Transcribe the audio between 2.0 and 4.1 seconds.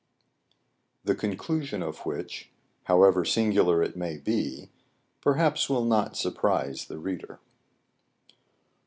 WHICH, HOWEVER SINGULAR IT